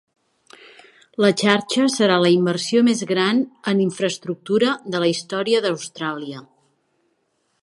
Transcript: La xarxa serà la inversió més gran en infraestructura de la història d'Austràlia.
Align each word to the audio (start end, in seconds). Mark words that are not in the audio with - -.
La 1.25 1.29
xarxa 1.41 1.85
serà 1.97 2.15
la 2.23 2.31
inversió 2.37 2.83
més 2.89 3.05
gran 3.13 3.45
en 3.73 3.85
infraestructura 3.87 4.75
de 4.97 5.05
la 5.07 5.15
història 5.15 5.65
d'Austràlia. 5.69 6.47